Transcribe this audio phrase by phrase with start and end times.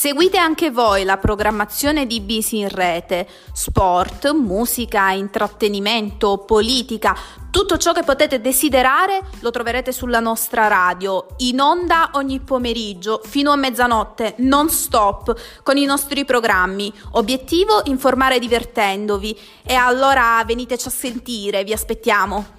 [0.00, 7.16] Seguite anche voi la programmazione di Bisi in rete, sport, musica, intrattenimento, politica,
[7.50, 13.50] tutto ciò che potete desiderare lo troverete sulla nostra radio, in onda ogni pomeriggio fino
[13.50, 15.34] a mezzanotte, non stop,
[15.64, 16.92] con i nostri programmi.
[17.14, 22.57] Obiettivo informare divertendovi e allora veniteci a sentire, vi aspettiamo.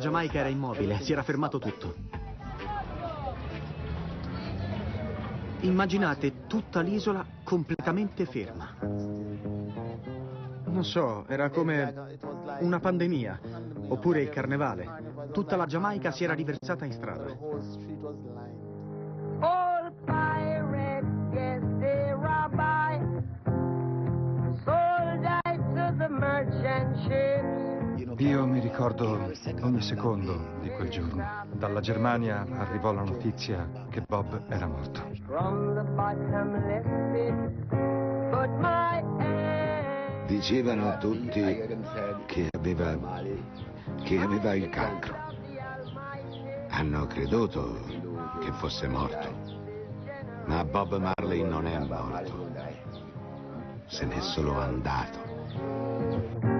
[0.00, 1.94] Giamaica era immobile, si era fermato tutto.
[5.60, 8.74] Immaginate tutta l'isola completamente ferma.
[10.64, 12.18] Non so, era come
[12.60, 13.40] una pandemia,
[13.88, 15.28] oppure il carnevale.
[15.32, 17.36] Tutta la Giamaica si era riversata in strada.
[19.40, 22.98] All pirates, yes, they rob I.
[24.64, 27.59] Sold I to the merchant ships.
[28.20, 29.32] Io mi ricordo
[29.62, 31.26] ogni secondo di quel giorno.
[31.54, 35.00] Dalla Germania arrivò la notizia che Bob era morto.
[40.26, 41.40] Dicevano tutti
[42.26, 43.22] che aveva,
[44.04, 45.16] che aveva il cancro.
[46.68, 47.80] Hanno creduto
[48.40, 49.28] che fosse morto.
[50.44, 52.50] Ma Bob Marley non è morto.
[53.86, 56.59] Se n'è solo andato.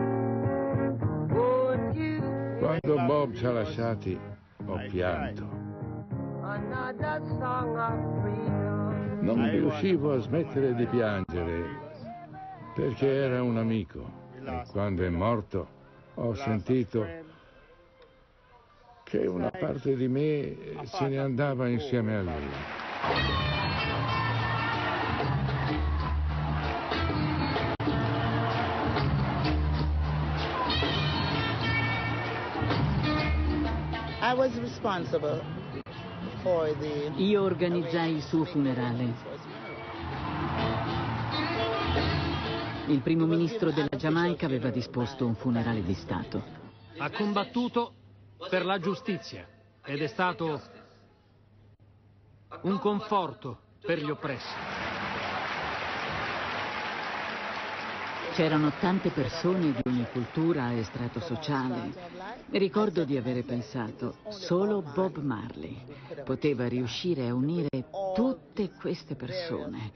[2.60, 4.21] Quando Bob ci ha lasciati,
[4.66, 5.48] ho pianto.
[9.21, 11.65] Non riuscivo a smettere di piangere
[12.75, 14.19] perché era un amico.
[14.44, 15.69] E quando è morto,
[16.16, 17.06] ho sentito
[19.04, 23.39] che una parte di me se ne andava insieme a lui.
[37.16, 39.12] Io organizzai il suo funerale.
[42.86, 46.44] Il primo ministro della Giamaica aveva disposto un funerale di Stato.
[46.98, 47.94] Ha combattuto
[48.48, 49.44] per la giustizia
[49.84, 50.60] ed è stato
[52.62, 54.89] un conforto per gli oppressi.
[58.40, 61.92] C'erano tante persone di ogni cultura e strato sociale.
[62.48, 65.76] Ricordo di avere pensato, solo Bob Marley
[66.24, 67.68] poteva riuscire a unire
[68.14, 69.92] tutte queste persone,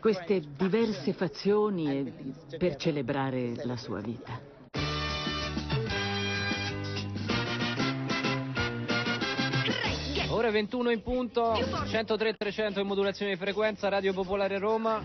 [0.00, 2.12] queste diverse fazioni
[2.58, 4.38] per celebrare la sua vita.
[10.28, 11.54] Ore 21 in punto,
[11.86, 15.02] 103 300 in modulazione di frequenza, Radio Popolare Roma.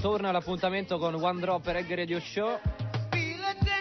[0.00, 2.60] Torna l'appuntamento con One Drop Reggae Radio Show.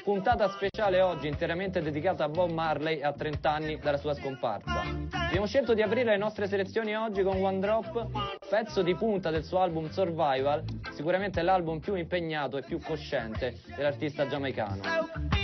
[0.03, 4.81] Puntata speciale oggi interamente dedicata a Bob Marley a 30 anni dalla sua scomparsa.
[5.11, 8.07] Abbiamo scelto di aprire le nostre selezioni oggi con One Drop,
[8.49, 14.27] pezzo di punta del suo album Survival, sicuramente l'album più impegnato e più cosciente dell'artista
[14.27, 15.36] giamaicano.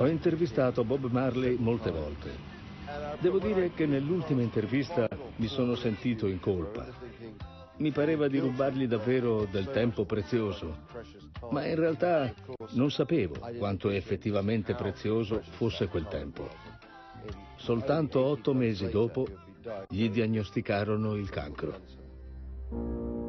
[0.00, 2.30] Ho intervistato Bob Marley molte volte.
[3.18, 5.06] Devo dire che nell'ultima intervista
[5.36, 6.86] mi sono sentito in colpa.
[7.76, 10.84] Mi pareva di rubargli davvero del tempo prezioso,
[11.50, 12.32] ma in realtà
[12.70, 16.48] non sapevo quanto effettivamente prezioso fosse quel tempo.
[17.56, 19.26] Soltanto otto mesi dopo
[19.86, 23.19] gli diagnosticarono il cancro.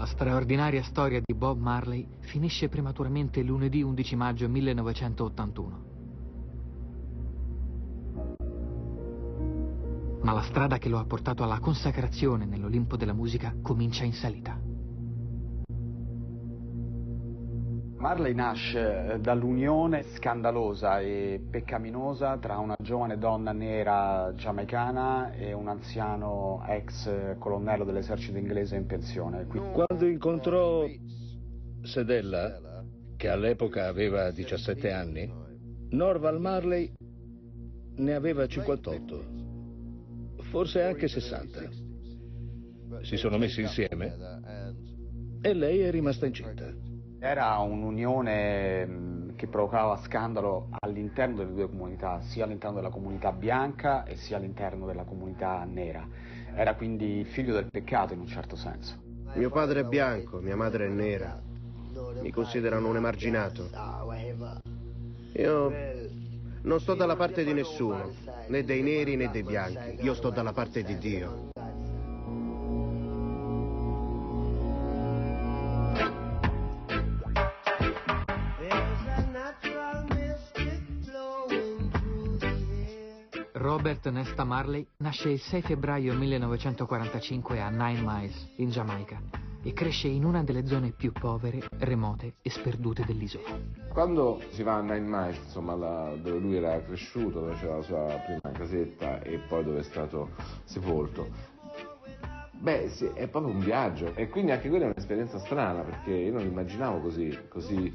[0.00, 5.84] La straordinaria storia di Bob Marley finisce prematuramente lunedì 11 maggio 1981.
[10.22, 14.69] Ma la strada che lo ha portato alla consacrazione nell'Olimpo della musica comincia in salita.
[18.00, 25.68] Marley nasce eh, dall'unione scandalosa e peccaminosa tra una giovane donna nera giamaicana e un
[25.68, 29.44] anziano ex colonnello dell'esercito inglese in pensione.
[29.44, 30.86] Quando incontrò
[31.82, 32.82] Sedella,
[33.18, 35.30] che all'epoca aveva 17 anni,
[35.90, 36.90] Norval Marley
[37.96, 39.24] ne aveva 58,
[40.50, 41.68] forse anche 60.
[43.02, 44.16] Si sono messi insieme
[45.42, 46.88] e lei è rimasta incinta.
[47.22, 54.04] Era un'unione mh, che provocava scandalo all'interno delle due comunità, sia all'interno della comunità bianca
[54.04, 56.02] e sia all'interno della comunità nera.
[56.54, 58.96] Era quindi figlio del peccato in un certo senso.
[59.34, 61.38] Mio padre è bianco, mia madre è nera.
[62.22, 63.68] Mi considerano un emarginato.
[65.34, 65.72] Io
[66.62, 68.12] non sto dalla parte di nessuno,
[68.46, 70.02] né dei neri né dei bianchi.
[70.02, 71.50] Io sto dalla parte di Dio.
[83.80, 89.18] Robert Nesta Marley nasce il 6 febbraio 1945 a Nine Miles, in Giamaica,
[89.62, 93.48] e cresce in una delle zone più povere, remote e sperdute dell'isola.
[93.88, 97.82] Quando si va a Nine Miles, insomma, là dove lui era cresciuto, dove c'era la
[97.82, 100.32] sua prima casetta e poi dove è stato
[100.64, 101.28] sepolto,
[102.60, 106.32] beh, sì, è proprio un viaggio e quindi anche quella è un'esperienza strana perché io
[106.34, 107.90] non immaginavo così, così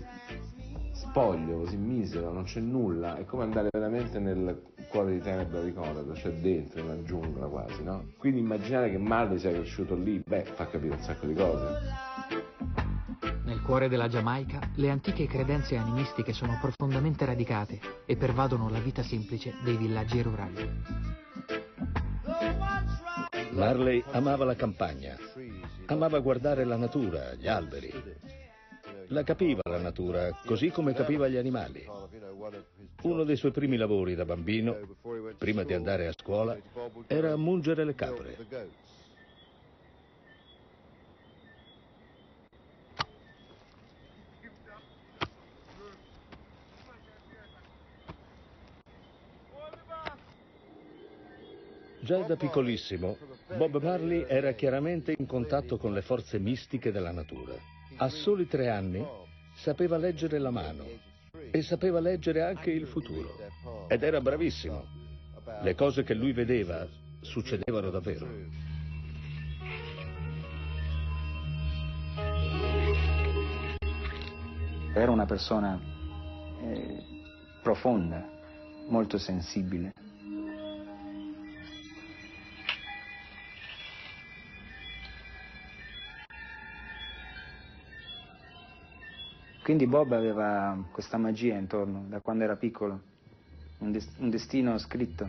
[1.15, 5.71] spoglio, così misero, non c'è nulla, è come andare veramente nel cuore di tenebra di
[5.71, 8.07] Conrad, cioè dentro, una giungla quasi, no?
[8.17, 11.79] Quindi immaginare che Marley sia cresciuto lì, beh, fa capire un sacco di cose.
[13.45, 19.01] Nel cuore della Giamaica, le antiche credenze animistiche sono profondamente radicate e pervadono la vita
[19.01, 20.69] semplice dei villaggi rurali.
[23.51, 25.15] Marley amava la campagna,
[25.85, 27.93] amava guardare la natura, gli alberi.
[29.09, 31.85] La capiva la natura, così come capiva gli animali.
[33.03, 34.77] Uno dei suoi primi lavori da bambino,
[35.37, 36.57] prima di andare a scuola,
[37.07, 38.37] era mungere le capre.
[51.99, 53.17] Già da piccolissimo,
[53.57, 57.74] Bob Marley era chiaramente in contatto con le forze mistiche della natura.
[57.97, 59.05] A soli tre anni
[59.55, 60.83] sapeva leggere la mano
[61.51, 63.37] e sapeva leggere anche il futuro.
[63.87, 64.83] Ed era bravissimo.
[65.61, 66.85] Le cose che lui vedeva
[67.21, 68.27] succedevano davvero.
[74.93, 75.79] Era una persona
[76.61, 77.03] eh,
[77.61, 78.27] profonda,
[78.87, 79.93] molto sensibile.
[89.65, 93.01] Quindi Bob aveva questa magia intorno da quando era piccolo,
[93.79, 95.27] un, des- un destino scritto.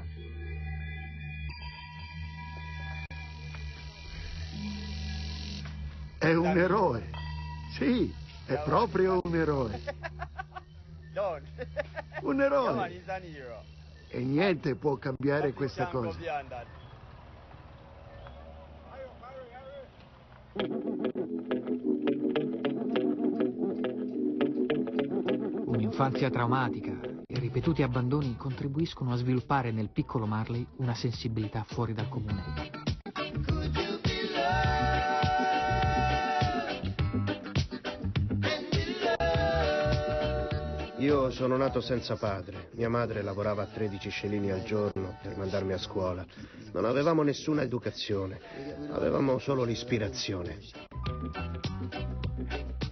[6.19, 7.09] È un eroe.
[7.79, 9.81] Sì, è proprio un eroe.
[12.21, 13.03] Un eroe.
[14.09, 16.19] E niente può cambiare questa cosa.
[25.99, 26.93] Un'infanzia traumatica
[27.27, 32.43] e ripetuti abbandoni contribuiscono a sviluppare nel piccolo Marley una sensibilità fuori dal comune.
[40.99, 42.69] Io sono nato senza padre.
[42.73, 46.27] Mia madre lavorava a 13 scellini al giorno per mandarmi a scuola.
[46.75, 48.39] Non avevamo nessuna educazione,
[48.91, 50.59] avevamo solo l'ispirazione.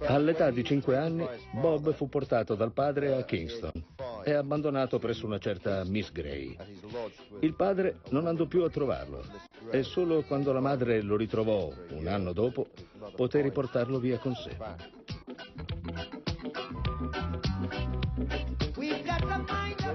[0.06, 3.72] All'età di 5 anni, Bob fu portato dal padre a Kingston
[4.24, 6.56] e abbandonato presso una certa Miss Gray.
[7.40, 9.24] Il padre non andò più a trovarlo
[9.70, 12.66] e solo quando la madre lo ritrovò un anno dopo
[13.16, 14.56] poté riportarlo via con sé.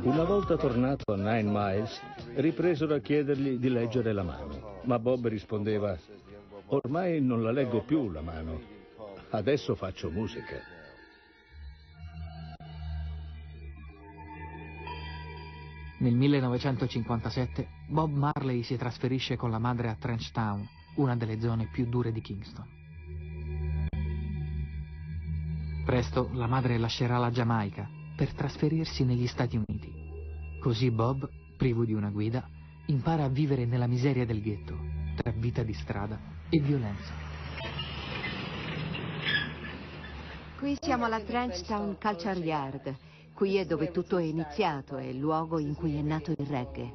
[0.01, 1.99] Una volta tornato a Nine Miles,
[2.35, 5.97] ripresero a chiedergli di leggere la mano, ma Bob rispondeva,
[6.67, 8.77] ormai non la leggo più la mano,
[9.31, 10.77] adesso faccio musica.
[15.99, 21.87] Nel 1957 Bob Marley si trasferisce con la madre a Trenchtown, una delle zone più
[21.87, 22.77] dure di Kingston.
[25.85, 29.91] Presto la madre lascerà la Giamaica per trasferirsi negli Stati Uniti.
[30.59, 32.47] Così Bob, privo di una guida,
[32.87, 34.77] impara a vivere nella miseria del ghetto,
[35.15, 36.19] tra vita di strada
[36.49, 37.28] e violenza.
[40.59, 42.93] Qui siamo alla Trenchtown Culture Yard.
[43.33, 46.93] Qui è dove tutto è iniziato, è il luogo in cui è nato il reggae.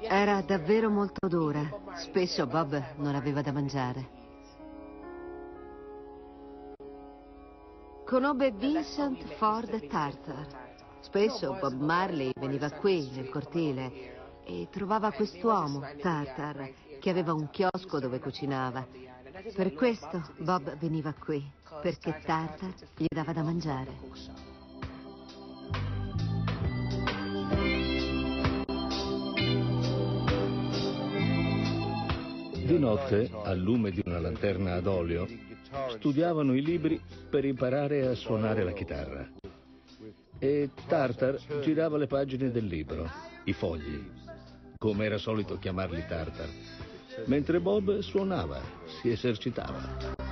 [0.00, 1.70] Era davvero molto dura.
[1.94, 4.08] Spesso Bob non aveva da mangiare.
[8.04, 10.46] Conobbe Vincent Ford Tartar.
[10.98, 18.00] Spesso Bob Marley veniva qui, nel cortile, e trovava quest'uomo, Tartar, che aveva un chiosco
[18.00, 19.14] dove cucinava.
[19.54, 21.44] Per questo Bob veniva qui,
[21.82, 23.90] perché Tartar gli dava da mangiare.
[32.64, 35.26] Di notte, al lume di una lanterna ad olio,
[35.90, 39.28] studiavano i libri per imparare a suonare la chitarra.
[40.38, 43.06] E Tartar girava le pagine del libro,
[43.44, 44.02] i fogli,
[44.78, 46.48] come era solito chiamarli Tartar,
[47.24, 48.60] mentre Bob suonava,
[49.00, 50.24] si esercitava.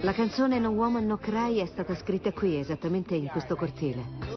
[0.00, 4.35] La canzone No Woman No Cry è stata scritta qui, esattamente in questo cortile.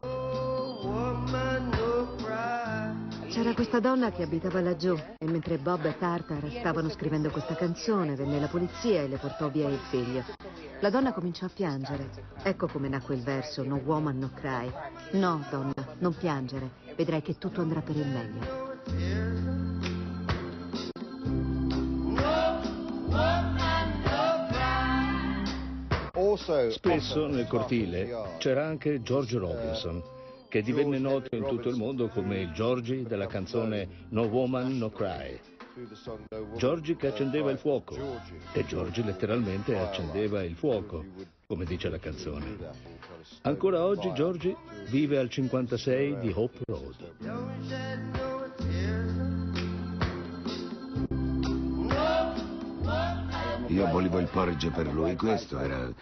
[3.59, 8.39] Questa donna che abitava laggiù e mentre Bob e Tartar stavano scrivendo questa canzone venne
[8.39, 10.23] la polizia e le portò via il figlio.
[10.79, 12.09] La donna cominciò a piangere.
[12.41, 14.71] Ecco come nacque il verso No Woman No Cry.
[15.19, 16.69] No, donna, non piangere.
[16.95, 18.67] Vedrai che tutto andrà per il meglio.
[26.71, 30.01] Spesso nel cortile c'era anche George Robinson,
[30.49, 34.89] che divenne noto in tutto il mondo come il Georgie della canzone No Woman No
[34.89, 35.39] Cry.
[36.57, 37.95] Georgie che accendeva il fuoco
[38.51, 41.05] e Georgie letteralmente accendeva il fuoco,
[41.47, 42.57] come dice la canzone.
[43.43, 44.55] Ancora oggi Georgie
[44.89, 47.13] vive al 56 di Hope Road.
[53.67, 55.93] Io volevo il porridge per lui, questo era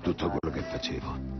[0.00, 1.39] tutto quello che facevo.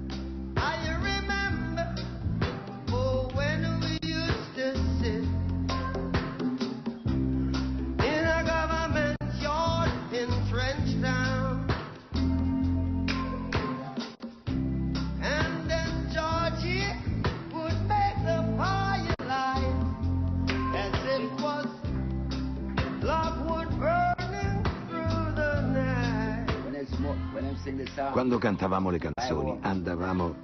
[28.21, 30.37] Quando cantavamo le canzoni andavamo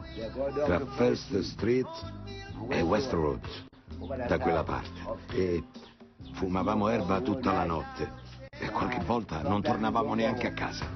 [0.64, 1.86] tra First Street
[2.70, 3.46] e West Road,
[4.26, 4.98] da quella parte,
[5.34, 5.62] e
[6.32, 8.10] fumavamo erba tutta la notte
[8.48, 10.95] e qualche volta non tornavamo neanche a casa.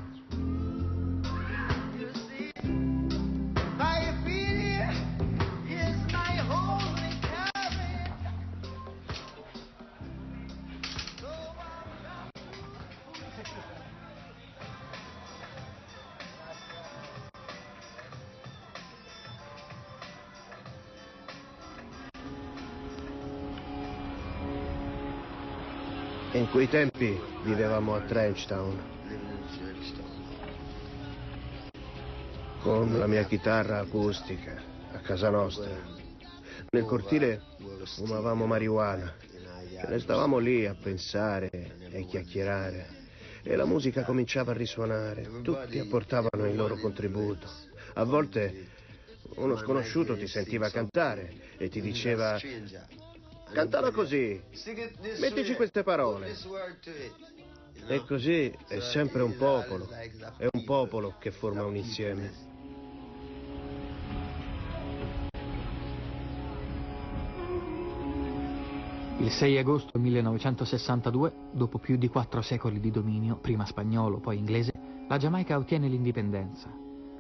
[26.61, 28.79] Quei tempi vivevamo a Trenchtown.
[32.61, 34.61] Con la mia chitarra acustica,
[34.93, 35.71] a casa nostra.
[36.69, 37.41] Nel cortile
[37.97, 39.11] fumavamo marijuana.
[39.71, 41.49] Ce ne stavamo lì a pensare
[41.93, 42.89] e chiacchierare.
[43.43, 45.41] E la musica cominciava a risuonare.
[45.41, 47.49] Tutti apportavano il loro contributo.
[47.95, 48.67] A volte
[49.37, 52.39] uno sconosciuto ti sentiva cantare e ti diceva
[53.53, 54.41] Cantala così,
[55.19, 56.35] mettici queste parole.
[57.89, 59.89] E così è sempre un popolo,
[60.37, 62.49] è un popolo che forma un insieme.
[69.19, 74.73] Il 6 agosto 1962, dopo più di quattro secoli di dominio, prima spagnolo, poi inglese,
[75.09, 76.71] la Giamaica ottiene l'indipendenza.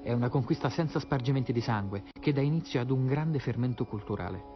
[0.02, 4.49] È una conquista senza spargimenti di sangue, che dà inizio ad un grande fermento culturale.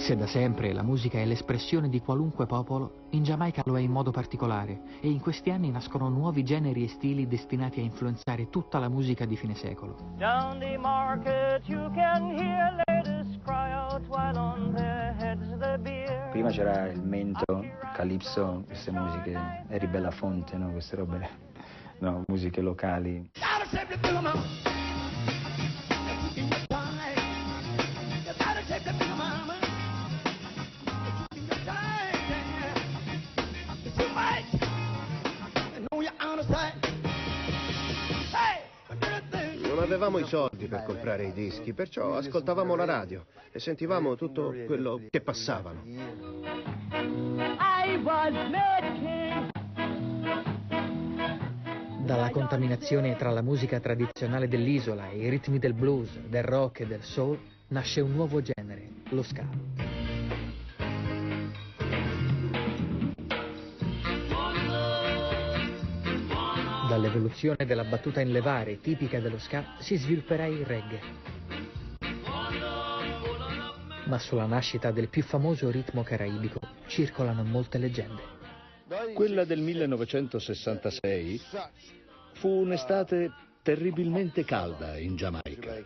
[0.00, 3.90] Se da sempre la musica è l'espressione di qualunque popolo, in Giamaica lo è in
[3.90, 8.78] modo particolare e in questi anni nascono nuovi generi e stili destinati a influenzare tutta
[8.78, 9.96] la musica di fine secolo.
[10.16, 16.28] Down the market you can hear ladies cry out while on their heads the beer.
[16.30, 17.62] Prima c'era il mento,
[17.94, 19.38] calypso, queste musiche,
[19.68, 20.72] Eri Belafonte, no?
[20.72, 21.28] queste robe,
[22.00, 23.30] no, musiche locali.
[39.90, 45.00] Avevamo i soldi per comprare i dischi, perciò ascoltavamo la radio e sentivamo tutto quello
[45.10, 45.82] che passavano.
[52.04, 56.86] Dalla contaminazione tra la musica tradizionale dell'isola e i ritmi del blues, del rock e
[56.86, 57.36] del soul
[57.68, 59.89] nasce un nuovo genere, lo ska.
[66.90, 71.00] Dall'evoluzione della battuta in levare tipica dello ska si svilupperà il reggae.
[74.06, 78.20] Ma sulla nascita del più famoso ritmo caraibico circolano molte leggende.
[79.14, 81.40] Quella del 1966
[82.32, 83.30] fu un'estate
[83.62, 85.76] terribilmente calda in Giamaica.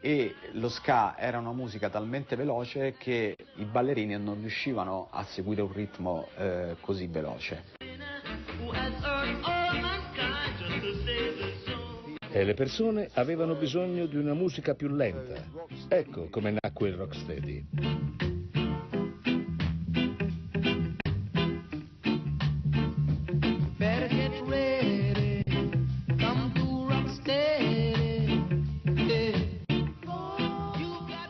[0.00, 5.62] E lo ska era una musica talmente veloce che i ballerini non riuscivano a seguire
[5.62, 7.62] un ritmo eh, così veloce.
[12.34, 15.44] E le persone avevano bisogno di una musica più lenta.
[15.88, 17.66] Ecco come nacque il rocksteady.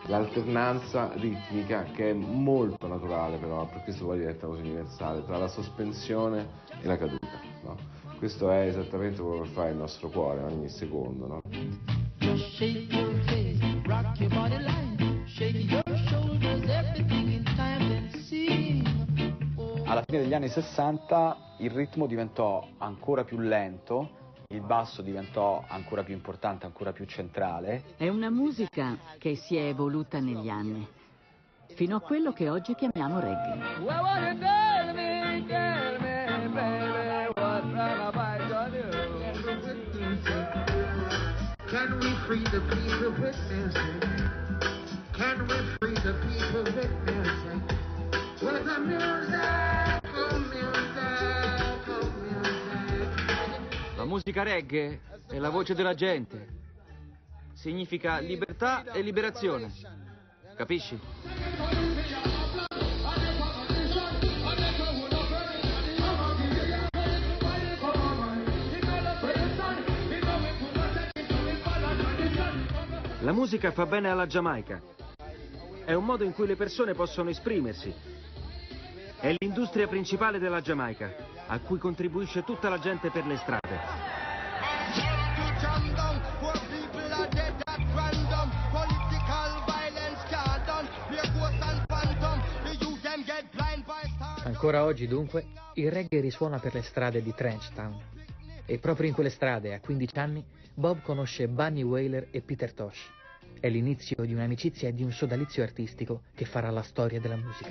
[0.07, 5.49] l'alternanza ritmica che è molto naturale però, per questo poi diventa così universale, tra la
[5.49, 6.49] sospensione
[6.81, 7.42] e la caduta.
[8.23, 11.27] Questo è esattamente quello che fa il nostro cuore ogni secondo.
[11.27, 11.43] No?
[19.87, 26.05] Alla fine degli anni 60 il ritmo diventò ancora più lento il basso diventò ancora
[26.05, 27.83] più importante, ancora più centrale.
[27.97, 30.87] È una musica che si è evoluta negli anni,
[31.75, 33.61] fino a quello che oggi chiamiamo reggae.
[42.33, 44.01] Free the people with music?
[45.13, 47.61] Can we free the people with music?
[48.41, 53.09] With the music, oh music, oh music.
[53.97, 56.47] La musica reggae è la voce della gente.
[57.53, 59.71] Significa libertà e liberazione.
[60.57, 60.99] Capisci?
[73.23, 74.83] La musica fa bene alla Giamaica.
[75.85, 77.95] È un modo in cui le persone possono esprimersi.
[79.21, 81.15] È l'industria principale della Giamaica,
[81.47, 83.79] a cui contribuisce tutta la gente per le strade.
[94.43, 98.22] Ancora oggi, dunque, il reggae risuona per le strade di Trenchtown.
[98.73, 103.07] E proprio in quelle strade, a 15 anni, Bob conosce Bunny Whaler e Peter Tosh.
[103.61, 107.69] È l'inizio di un'amicizia e di un sodalizio artistico che farà la storia della musica.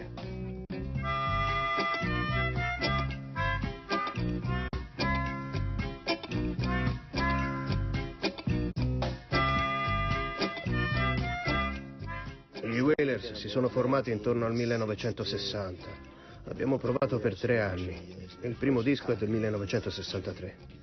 [12.61, 16.09] Gli Whalers si sono formati intorno al 1960.
[16.43, 18.27] Abbiamo provato per tre anni.
[18.41, 20.80] Il primo disco è del 1963.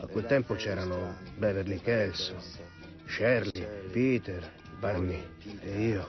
[0.00, 2.36] A quel tempo c'erano Beverly Kelso,
[3.06, 5.20] Shirley, Peter, Barney
[5.60, 6.08] e io.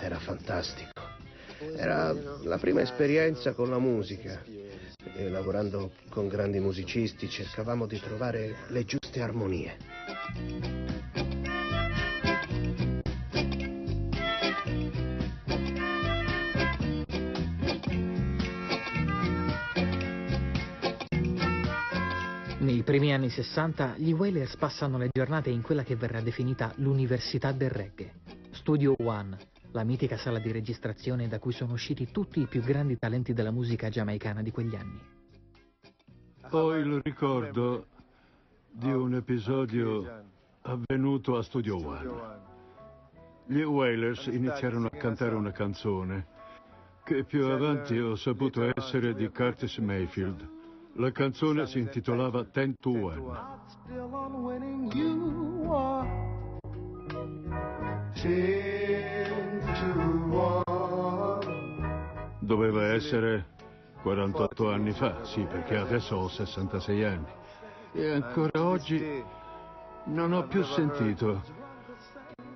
[0.00, 0.90] Era fantastico.
[1.76, 4.42] Era la prima esperienza con la musica.
[4.42, 10.95] E lavorando con grandi musicisti cercavamo di trovare le giuste armonie.
[22.66, 27.52] Nei primi anni 60 gli Wailers passano le giornate in quella che verrà definita l'Università
[27.52, 28.14] del Reggae,
[28.50, 29.38] Studio One,
[29.70, 33.52] la mitica sala di registrazione da cui sono usciti tutti i più grandi talenti della
[33.52, 35.00] musica giamaicana di quegli anni.
[36.50, 37.86] Ho il ricordo
[38.68, 40.24] di un episodio
[40.62, 42.40] avvenuto a Studio One.
[43.46, 46.26] Gli Wailers iniziarono a cantare una canzone
[47.04, 50.54] che più avanti ho saputo essere di Curtis Mayfield.
[50.98, 53.20] La canzone si intitolava Ten to One.
[62.38, 63.46] Doveva essere
[64.00, 67.26] 48 anni fa, sì, perché adesso ho 66 anni.
[67.92, 69.22] E ancora oggi
[70.04, 71.42] non ho più sentito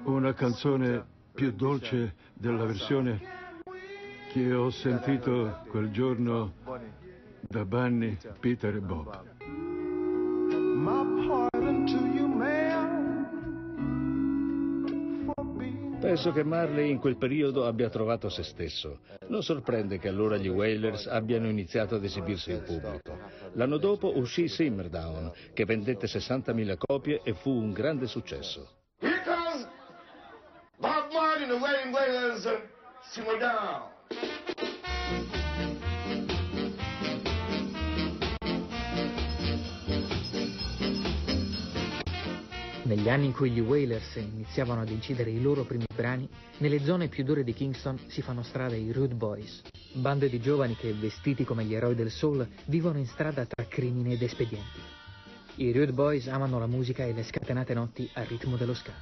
[0.04, 3.20] una canzone più dolce della versione
[4.32, 6.52] che ho sentito quel giorno
[7.50, 9.10] da Bunny, Peter e Bob.
[16.00, 19.00] Penso che Marley in quel periodo abbia trovato se stesso.
[19.26, 23.18] Non sorprende che allora gli Wailers abbiano iniziato ad esibirsi in pubblico.
[23.54, 28.78] L'anno dopo uscì Simmerdown, che vendette 60.000 copie e fu un grande successo.
[29.00, 29.66] Here comes
[30.78, 32.60] Bob Marley and the Wailing Wailers, uh,
[42.90, 47.06] Negli anni in cui gli Wailers iniziavano ad incidere i loro primi brani, nelle zone
[47.06, 49.60] più dure di Kingston si fanno strada i Rude Boys,
[49.92, 54.14] bande di giovani che, vestiti come gli eroi del soul, vivono in strada tra crimine
[54.14, 54.80] ed espedienti.
[55.54, 58.92] I Rude Boys amano la musica e le scatenate notti al ritmo dello ska.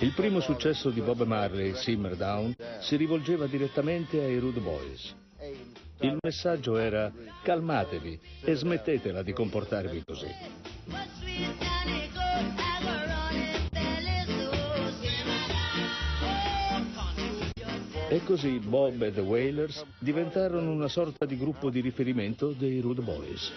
[0.00, 5.14] Il primo successo di Bob Marley, Simmer Down, si rivolgeva direttamente ai Rude Boys.
[6.00, 10.28] Il messaggio era calmatevi e smettetela di comportarvi così.
[18.10, 23.02] E così Bob e The Wailers diventarono una sorta di gruppo di riferimento dei Rude
[23.02, 23.52] Boys.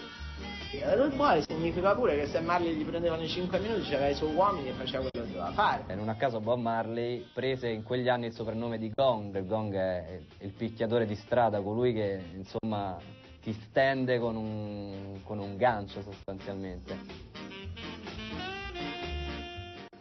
[0.80, 4.34] Rude Boy significa pure che se Marley gli prendevano i 5 minuti c'aveva i suoi
[4.34, 5.94] uomini e faceva quello che doveva fare.
[5.94, 9.36] Non a caso Bob Marley prese in quegli anni il soprannome di Gong.
[9.36, 12.96] Il Gong è il picchiatore di strada, colui che insomma
[13.42, 17.30] ti stende con un, con un gancio sostanzialmente.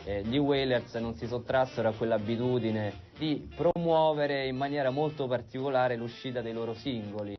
[0.05, 6.41] E gli Wailers non si sottrassero a quell'abitudine di promuovere in maniera molto particolare l'uscita
[6.41, 7.35] dei loro singoli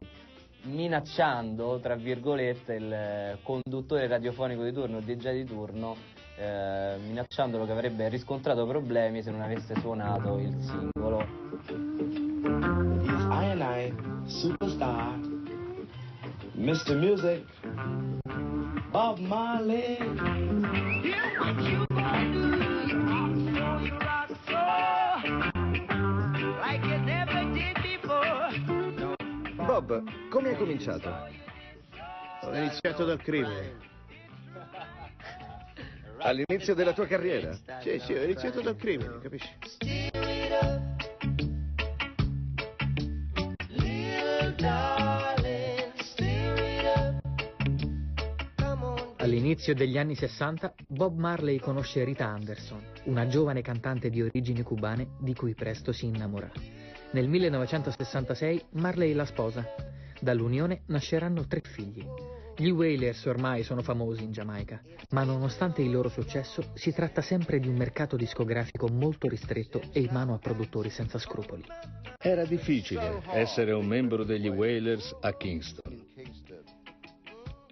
[0.65, 5.97] minacciando, tra virgolette, il conduttore radiofonico di turno, il DJ di turno,
[6.37, 11.21] eh, minacciandolo che avrebbe riscontrato problemi se non avesse suonato il singolo.
[13.05, 13.93] He's I and I,
[14.27, 15.19] superstar,
[16.55, 16.97] Mr.
[16.97, 17.45] Music,
[18.91, 19.99] Bob Marley.
[29.73, 31.09] Bob, come hai cominciato?
[32.43, 33.79] Ho iniziato dal crimine.
[36.19, 37.55] All'inizio della tua carriera?
[37.81, 39.49] Sì, sì, ho iniziato dal crimine, capisci?
[49.17, 55.13] All'inizio degli anni 60, Bob Marley conosce Rita Anderson, una giovane cantante di origini cubane
[55.19, 56.82] di cui presto si innamora.
[57.13, 59.67] Nel 1966 Marley la sposa.
[60.19, 62.03] Dall'unione nasceranno tre figli.
[62.57, 67.61] Gli Wailers ormai sono famosi in Giamaica, ma nonostante il loro successo si tratta sempre
[67.61, 71.65] di un mercato discografico molto ristretto e in mano a produttori senza scrupoli.
[72.19, 76.07] Era difficile essere un membro degli Wailers a Kingston.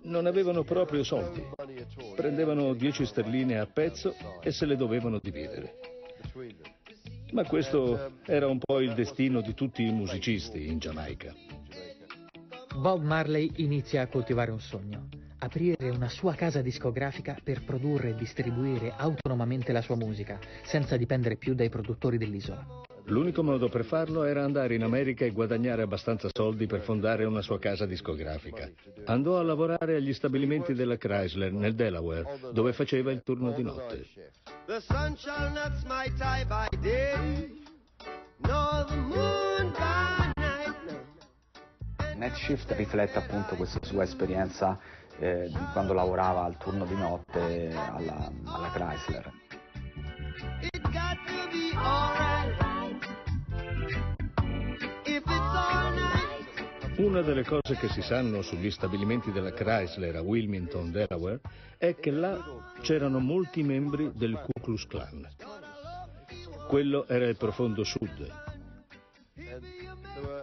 [0.02, 1.42] Non avevano proprio soldi.
[2.14, 5.78] Prendevano 10 sterline a pezzo e se le dovevano dividere.
[7.32, 11.32] Ma questo era un po' il destino di tutti i musicisti in Giamaica.
[12.76, 18.14] Bob Marley inizia a coltivare un sogno, aprire una sua casa discografica per produrre e
[18.14, 22.89] distribuire autonomamente la sua musica, senza dipendere più dai produttori dell'isola.
[23.10, 27.42] L'unico modo per farlo era andare in America e guadagnare abbastanza soldi per fondare una
[27.42, 28.70] sua casa discografica.
[29.06, 34.06] Andò a lavorare agli stabilimenti della Chrysler nel Delaware, dove faceva il turno di notte.
[34.66, 37.60] The sun shall not smite I by day,
[38.46, 40.76] nor the moon by night.
[42.14, 44.78] Net Shift riflette appunto questa sua esperienza
[45.18, 49.32] eh, di quando lavorava al turno di notte alla, alla Chrysler.
[50.62, 52.29] It got to be alright.
[57.00, 61.40] Una delle cose che si sanno sugli stabilimenti della Chrysler a Wilmington, Delaware,
[61.78, 62.38] è che là
[62.82, 65.26] c'erano molti membri del Ku Klux Klan.
[66.68, 68.30] Quello era il profondo sud.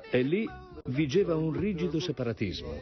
[0.10, 0.50] E lì
[0.86, 2.82] vigeva un rigido separatismo.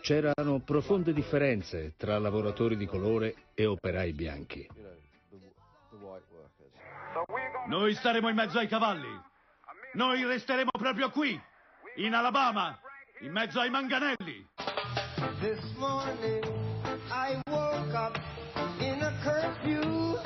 [0.00, 4.66] C'erano profonde differenze tra lavoratori di colore e operai bianchi.
[7.68, 9.20] Noi staremo in mezzo ai cavalli.
[9.92, 11.38] Noi resteremo proprio qui,
[11.96, 12.78] in Alabama,
[13.20, 14.46] in mezzo ai manganelli.
[15.38, 16.42] This morning
[17.10, 18.18] I woke up
[18.78, 20.18] in a curfew.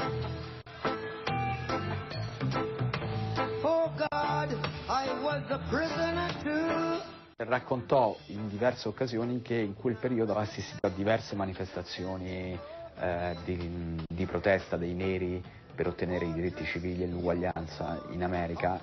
[3.63, 4.57] Oh God,
[4.89, 7.03] I was a prisoner too.
[7.37, 12.59] Raccontò in diverse occasioni che in quel periodo aveva assistito a diverse manifestazioni
[12.99, 15.43] eh, di, di protesta dei neri
[15.75, 18.81] per ottenere i diritti civili e l'uguaglianza in America.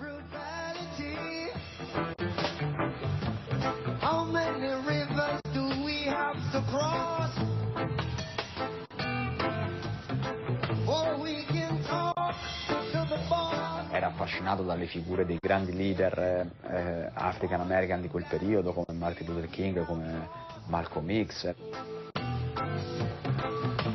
[14.45, 19.27] Affascinato dalle figure dei grandi leader eh, eh, African American di quel periodo come Martin
[19.27, 20.29] Luther King, come
[20.67, 21.53] Malcolm X.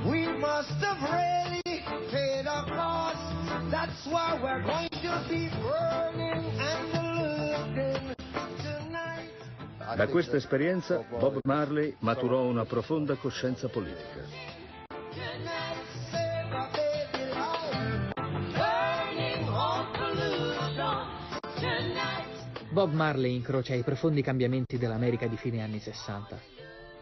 [0.05, 3.71] We must have really paid a cost.
[3.71, 8.15] That's why we're going to be burning and looting
[8.63, 9.97] tonight.
[9.97, 14.60] Da questa esperienza Bob Marley maturò una profonda coscienza politica.
[22.73, 26.39] Bob Marley incrocia i profondi cambiamenti dell'America di fine anni 60.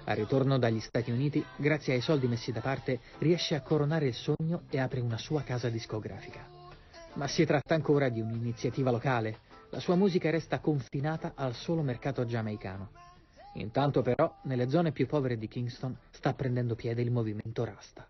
[0.04, 4.14] Al ritorno dagli Stati Uniti, grazie ai soldi messi da parte, riesce a coronare il
[4.14, 6.40] sogno e apre una sua casa discografica.
[7.14, 9.40] Ma si tratta ancora di un'iniziativa locale.
[9.68, 12.88] La sua musica resta confinata al solo mercato giamaicano.
[13.56, 18.08] Intanto però, nelle zone più povere di Kingston sta prendendo piede il movimento Rasta.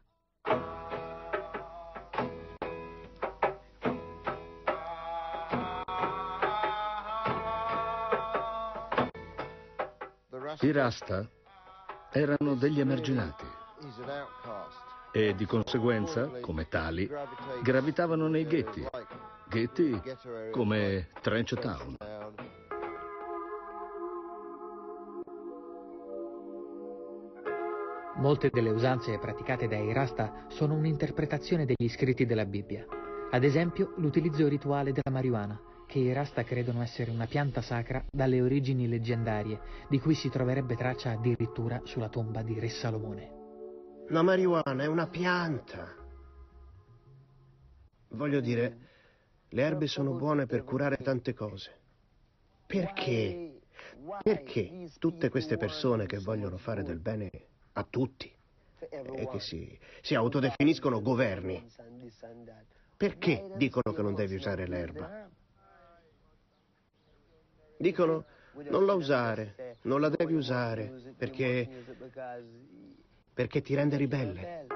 [10.60, 11.24] I Rasta
[12.10, 13.44] erano degli emarginati
[15.12, 17.08] e di conseguenza, come tali,
[17.62, 18.84] gravitavano nei ghetti,
[19.48, 20.00] ghetti
[20.50, 21.96] come Trench Town.
[28.16, 32.84] Molte delle usanze praticate dai Rasta sono un'interpretazione degli scritti della Bibbia.
[33.30, 38.42] Ad esempio, l'utilizzo rituale della marijuana, che i Rasta credono essere una pianta sacra dalle
[38.42, 43.36] origini leggendarie, di cui si troverebbe traccia addirittura sulla tomba di Re Salomone.
[44.08, 45.96] La marijuana è una pianta.
[48.10, 48.76] Voglio dire,
[49.48, 51.72] le erbe sono buone per curare tante cose.
[52.66, 53.60] Perché?
[54.22, 57.30] Perché tutte queste persone che vogliono fare del bene
[57.72, 58.30] a tutti
[58.90, 61.66] e che si, si autodefiniscono governi,
[62.94, 65.28] perché dicono che non devi usare l'erba?
[67.78, 68.24] Dicono
[68.70, 71.84] non la usare, non la devi usare perché,
[73.32, 74.66] perché ti rende ribelle.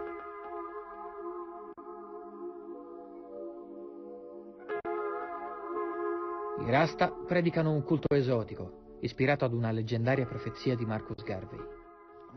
[6.60, 11.58] I Rasta predicano un culto esotico, ispirato ad una leggendaria profezia di Marcus Garvey.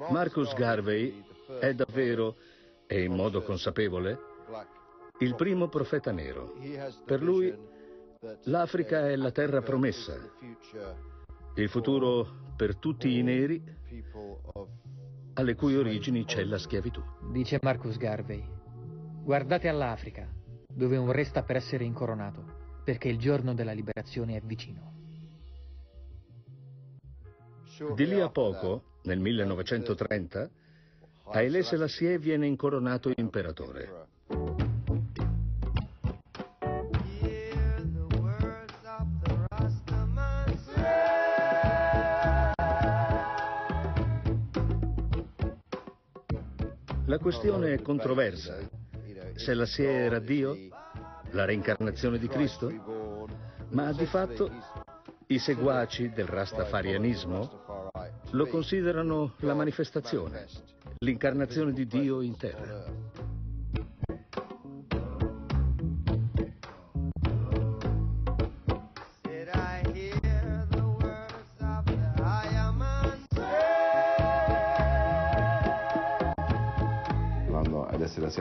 [0.09, 1.23] Marcus Garvey
[1.59, 2.37] è davvero,
[2.87, 4.17] e in modo consapevole,
[5.19, 6.55] il primo profeta nero.
[7.05, 7.55] Per lui
[8.43, 10.17] l'Africa è la terra promessa,
[11.55, 13.61] il futuro per tutti i neri
[15.33, 17.01] alle cui origini c'è la schiavitù.
[17.31, 18.43] Dice Marcus Garvey,
[19.23, 20.27] guardate all'Africa,
[20.67, 24.93] dove un re sta per essere incoronato, perché il giorno della liberazione è vicino.
[27.93, 30.49] Di lì a poco, nel 1930,
[31.25, 34.13] Haile Selassie viene incoronato imperatore.
[47.15, 48.57] La questione è controversa.
[49.35, 50.53] Selassie era Dio?
[51.31, 52.69] La reincarnazione di Cristo?
[53.69, 54.51] Ma di fatto
[55.27, 57.89] i seguaci del rastafarianismo
[58.31, 60.45] lo considerano la manifestazione,
[60.97, 62.83] l'incarnazione di Dio in terra.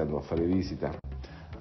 [0.04, 0.92] Andò a fare visita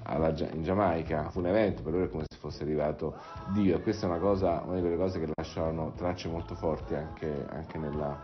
[0.03, 3.15] alla in Giamaica, fu un evento, per loro è come se fosse arrivato
[3.53, 6.93] Dio e questa è una cosa, una di quelle cose che lasciano tracce molto forti
[6.95, 8.19] anche, anche nella,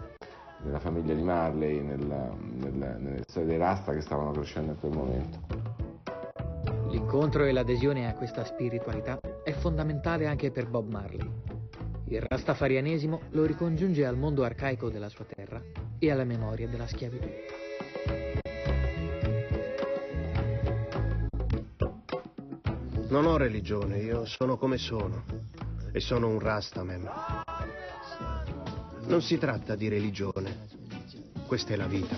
[0.64, 4.92] nella famiglia di Marley, nella, nella, nelle storie dei Rasta che stavano crescendo in quel
[4.92, 5.40] momento.
[6.90, 11.32] L'incontro e l'adesione a questa spiritualità è fondamentale anche per Bob Marley.
[12.06, 15.62] Il rastafarianesimo lo ricongiunge al mondo arcaico della sua terra
[16.00, 17.28] e alla memoria della schiavitù.
[23.10, 25.24] Non ho religione, io sono come sono
[25.92, 27.10] e sono un Rastaman.
[29.08, 30.68] Non si tratta di religione,
[31.48, 32.18] questa è la vita.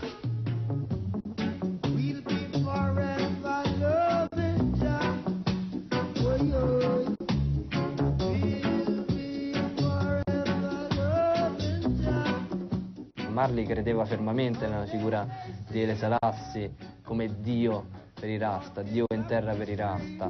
[13.29, 15.25] Marley credeva fermamente nella figura
[15.69, 20.29] di Ele Selassie come Dio per i Rasta, Dio in terra per i Rasta.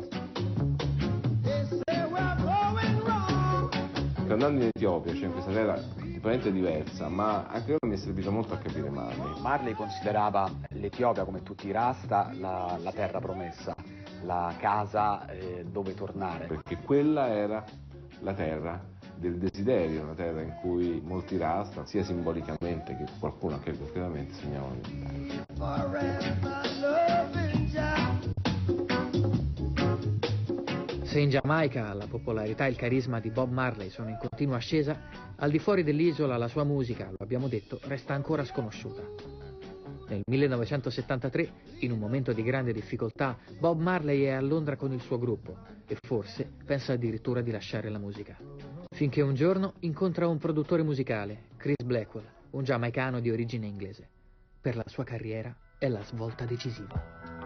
[4.29, 8.31] Andando in Etiopia, cioè in questa terra tipicamente diversa, ma anche loro mi è servito
[8.31, 9.41] molto a capire Marley.
[9.41, 13.75] Marley considerava l'Etiopia, come tutti i Rasta, la, la terra promessa.
[14.23, 16.45] la casa eh, dove tornare.
[16.45, 17.61] Perché quella era
[18.21, 18.81] la terra
[19.15, 24.75] del desiderio, una terra in cui molti rasta, sia simbolicamente che qualcuno anche concretamente, sognavano
[24.81, 25.41] di
[31.11, 35.09] Se in Giamaica la popolarità e il carisma di Bob Marley sono in continua ascesa,
[35.35, 39.01] al di fuori dell'isola la sua musica, lo abbiamo detto, resta ancora sconosciuta.
[40.07, 45.01] Nel 1973, in un momento di grande difficoltà, Bob Marley è a Londra con il
[45.01, 48.37] suo gruppo e forse pensa addirittura di lasciare la musica.
[48.89, 54.07] Finché un giorno incontra un produttore musicale, Chris Blackwell, un giamaicano di origine inglese.
[54.61, 57.40] Per la sua carriera è la svolta decisiva.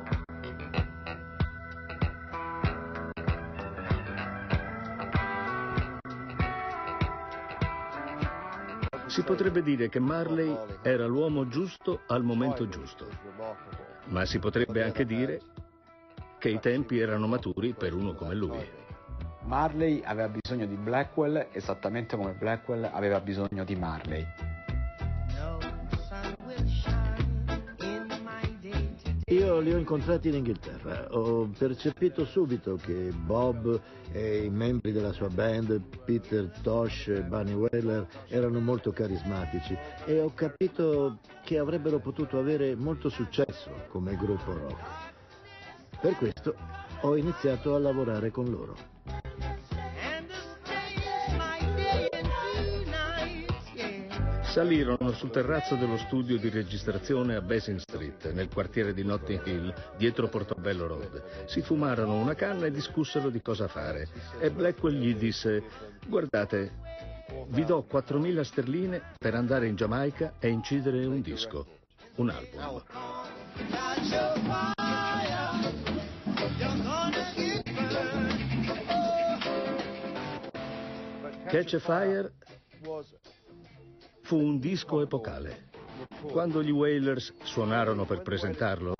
[9.16, 13.08] Si potrebbe dire che Marley era l'uomo giusto al momento giusto,
[14.08, 15.40] ma si potrebbe anche dire
[16.38, 18.70] che i tempi erano maturi per uno come lui.
[19.44, 24.28] Marley aveva bisogno di Blackwell esattamente come Blackwell aveva bisogno di Marley.
[29.46, 31.08] Io li ho incontrati in Inghilterra.
[31.12, 33.80] Ho percepito subito che Bob
[34.12, 40.20] e i membri della sua band, Peter Tosh e Bunny Wailer, erano molto carismatici e
[40.20, 44.84] ho capito che avrebbero potuto avere molto successo come gruppo rock.
[46.02, 46.56] Per questo
[47.02, 49.55] ho iniziato a lavorare con loro.
[54.56, 59.74] Salirono sul terrazzo dello studio di registrazione a Basin Street, nel quartiere di Notting Hill,
[59.98, 61.46] dietro Portobello Road.
[61.46, 64.08] Si fumarono una canna e discussero di cosa fare.
[64.40, 65.62] E Blackwell gli disse,
[66.08, 66.72] guardate,
[67.48, 71.66] vi do 4.000 sterline per andare in Giamaica e incidere un disco,
[72.16, 72.82] un album.
[81.50, 82.32] Catch a Fire
[84.26, 85.66] fu un disco epocale.
[86.32, 88.94] Quando gli Wailers suonarono per presentarlo,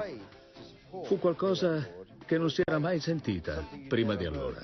[1.04, 1.84] fu qualcosa
[2.26, 4.62] che non si era mai sentita prima di allora.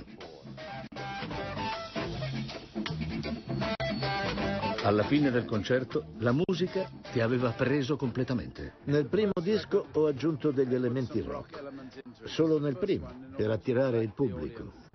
[4.84, 8.74] Alla fine del concerto la musica ti aveva preso completamente.
[8.86, 11.60] Nel primo disco ho aggiunto degli elementi rock,
[12.26, 14.90] solo nel primo, per attirare il pubblico.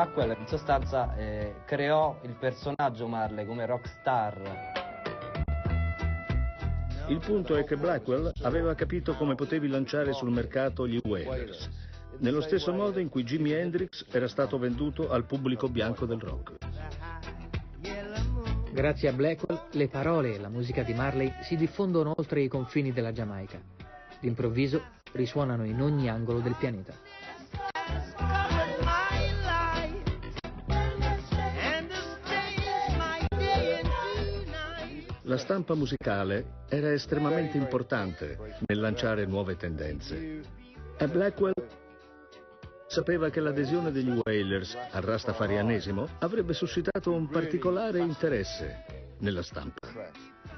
[0.00, 4.72] Blackwell in sostanza eh, creò il personaggio Marley come rockstar.
[7.08, 11.68] Il punto è che Blackwell aveva capito come potevi lanciare sul mercato gli Wailers,
[12.20, 16.56] nello stesso modo in cui Jimi Hendrix era stato venduto al pubblico bianco del rock.
[18.72, 22.90] Grazie a Blackwell, le parole e la musica di Marley si diffondono oltre i confini
[22.92, 23.60] della Giamaica.
[24.18, 24.80] D'improvviso
[25.12, 26.94] risuonano in ogni angolo del pianeta.
[35.30, 40.42] La stampa musicale era estremamente importante nel lanciare nuove tendenze.
[40.98, 41.52] E Blackwell
[42.88, 49.86] sapeva che l'adesione degli Wailers al rastafarianesimo avrebbe suscitato un particolare interesse nella stampa.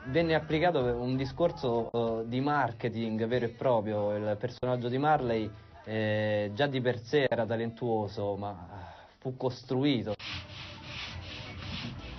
[0.07, 5.51] Venne applicato un discorso uh, di marketing vero e proprio, il personaggio di Marley
[5.85, 10.15] eh, già di per sé era talentuoso, ma fu costruito.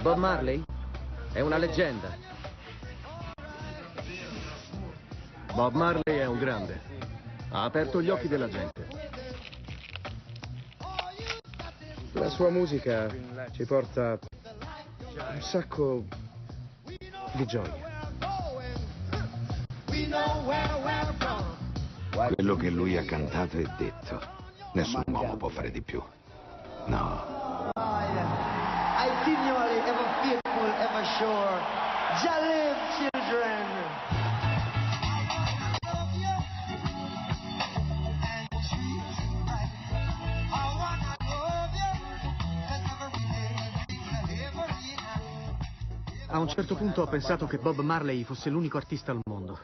[0.04, 0.64] Bob Marley
[1.34, 2.33] è una leggenda.
[5.54, 6.82] Bob Marley è un grande.
[7.50, 8.88] Ha aperto gli occhi della gente.
[12.14, 13.08] La sua musica
[13.52, 14.18] ci porta
[15.16, 16.06] un sacco
[17.34, 17.92] di gioia.
[22.36, 24.22] Quello che lui ha cantato e detto,
[24.74, 26.02] nessun uomo può fare di più.
[26.88, 27.72] No.
[27.76, 31.82] I continually ever faithful, ever sure.
[32.22, 33.13] Jah
[46.34, 49.60] A un certo punto ho pensato che Bob Marley fosse l'unico artista al mondo.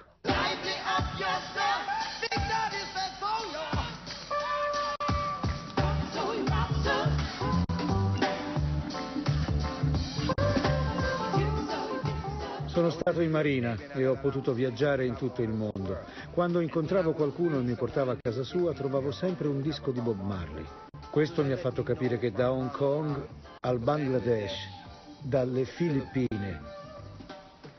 [12.67, 16.01] Sono stato in marina e ho potuto viaggiare in tutto il mondo.
[16.31, 20.21] Quando incontravo qualcuno e mi portava a casa sua, trovavo sempre un disco di Bob
[20.21, 20.65] Marley.
[21.09, 23.27] Questo mi ha fatto capire che da Hong Kong
[23.61, 24.78] al Bangladesh,
[25.21, 26.61] dalle Filippine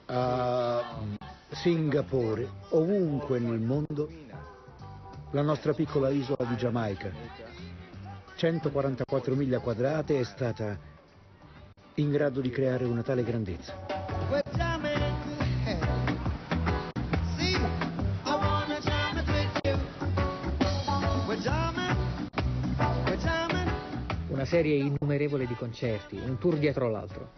[0.07, 0.83] a
[1.51, 4.09] Singapore, ovunque nel mondo,
[5.31, 7.11] la nostra piccola isola di Giamaica.
[8.37, 10.79] 144 miglia quadrate è stata
[11.95, 14.00] in grado di creare una tale grandezza.
[24.51, 27.35] Serie innumerevole di concerti, un tour dietro l'altro.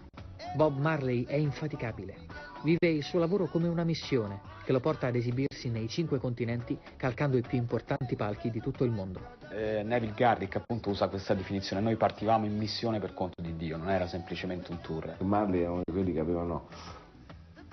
[0.56, 2.16] Bob Marley è infaticabile.
[2.62, 6.78] Vive il suo lavoro come una missione che lo porta ad esibirsi nei cinque continenti
[6.96, 9.20] calcando i più importanti palchi di tutto il mondo.
[9.50, 13.76] Eh, Neville Garrick appunto usa questa definizione, noi partivamo in missione per conto di Dio,
[13.76, 15.16] non era semplicemente un tour.
[15.18, 16.68] Marley è uno di quelli che avevano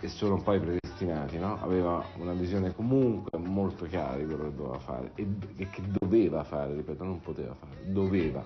[0.01, 1.59] e sono un po' i predestinati, no?
[1.61, 5.27] Aveva una visione comunque molto chiara di quello che doveva fare e,
[5.57, 8.45] e che doveva fare, ripeto, non poteva fare, doveva.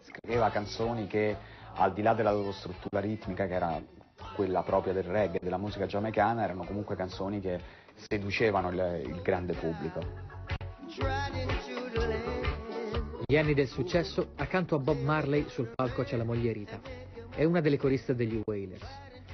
[0.00, 1.36] Scriveva canzoni che
[1.74, 3.82] al di là della loro struttura ritmica che era
[4.34, 7.60] quella propria del reggae, della musica giamaicana, erano comunque canzoni che
[7.94, 10.33] seducevano il, il grande pubblico.
[13.26, 16.78] Gli anni del successo, accanto a Bob Marley sul palco c'è la moglie Rita.
[17.34, 18.86] È una delle coriste degli Wailers.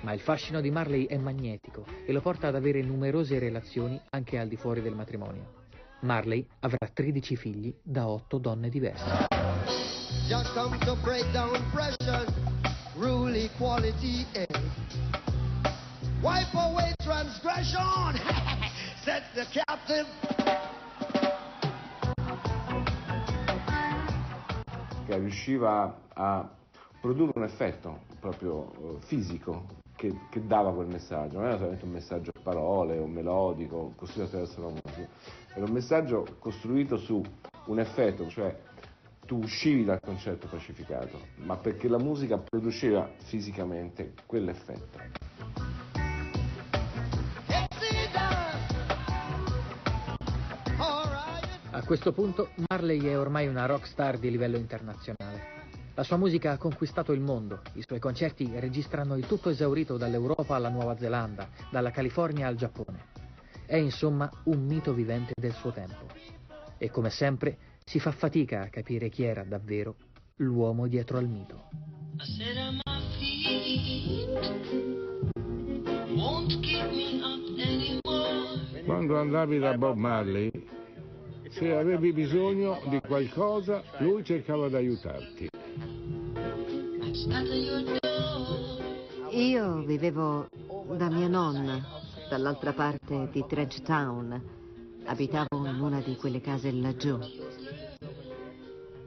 [0.03, 4.39] Ma il fascino di Marley è magnetico e lo porta ad avere numerose relazioni anche
[4.39, 5.59] al di fuori del matrimonio.
[6.03, 9.27] Marley avrà 13 figli da 8 donne diverse.
[10.29, 12.33] Just come to break down pressures,
[12.97, 14.25] rule equality.
[16.23, 18.15] Wipe away transgression,
[19.03, 20.07] set the captive.
[25.11, 26.49] Che riusciva a
[27.01, 29.65] produrre un effetto proprio eh, fisico
[29.97, 34.29] che, che dava quel messaggio, non era solamente un messaggio a parole o melodico, costruito
[34.29, 35.09] attraverso la musica,
[35.55, 37.23] era un messaggio costruito su
[37.67, 38.57] un effetto, cioè
[39.27, 45.70] tu uscivi dal concetto pacificato, ma perché la musica produceva fisicamente quell'effetto.
[51.81, 55.41] A questo punto Marley è ormai una rock star di livello internazionale.
[55.95, 60.57] La sua musica ha conquistato il mondo, i suoi concerti registrano il tutto esaurito dall'Europa
[60.57, 63.07] alla Nuova Zelanda, dalla California al Giappone.
[63.65, 66.05] È insomma un mito vivente del suo tempo.
[66.77, 69.97] E come sempre si fa fatica a capire chi era davvero
[70.37, 71.71] l'uomo dietro al mito.
[78.85, 80.79] Quando andavi da Bob Marley,
[81.51, 85.49] se avevi bisogno di qualcosa, lui cercava di aiutarti.
[89.31, 90.49] Io vivevo
[90.97, 91.85] da mia nonna,
[92.29, 94.59] dall'altra parte di Trenchtown.
[95.05, 97.19] Abitavo in una di quelle case laggiù.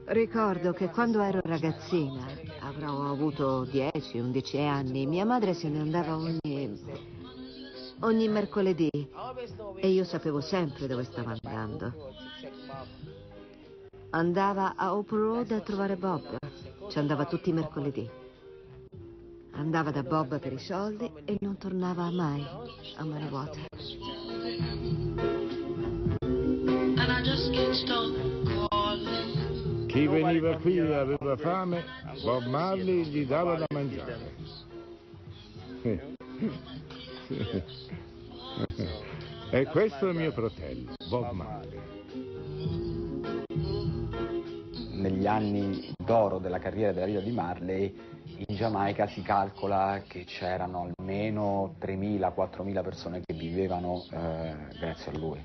[0.06, 2.26] Ricordo che quando ero ragazzina,
[2.60, 6.78] avrò avuto 10-11 anni, mia madre se ne andava ogni,
[8.00, 8.90] ogni mercoledì
[9.76, 12.23] e io sapevo sempre dove stava andando.
[14.14, 16.36] Andava a Hope Road a trovare Bob.
[16.88, 18.08] Ci andava tutti i mercoledì.
[19.54, 22.46] Andava da Bob per i soldi e non tornava mai
[22.96, 23.66] a mani vuote.
[29.88, 31.82] Chi veniva qui e aveva fame,
[32.22, 34.32] Bob Marley gli dava da mangiare.
[39.50, 42.03] E questo è il mio fratello, Bob Marley.
[45.14, 47.96] Negli anni d'oro della carriera della vita di Marley,
[48.48, 55.40] in Giamaica si calcola che c'erano almeno 3.000-4.000 persone che vivevano eh, grazie a lui.